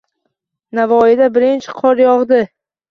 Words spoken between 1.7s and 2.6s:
qor yog‘di